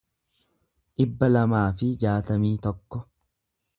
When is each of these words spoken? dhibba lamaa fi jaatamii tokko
dhibba 1.01 1.29
lamaa 1.35 1.67
fi 1.83 1.91
jaatamii 2.05 2.55
tokko 2.65 3.07